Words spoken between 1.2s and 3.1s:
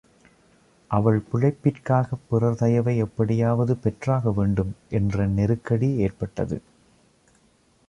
பிழைப்பிற்காக பிறர் தயவை